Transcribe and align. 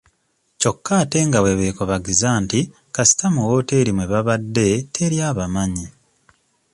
Kyokka 0.59 0.93
ate 1.03 1.19
nga 1.27 1.39
bwe 1.43 1.57
beekubagiza 1.59 2.29
nti 2.43 2.59
kasita 2.95 3.25
mu 3.33 3.41
kawooteri 3.43 3.91
mwe 3.93 4.05
babade 4.11 4.69
teri 4.93 5.17
abamanyi. 5.29 5.87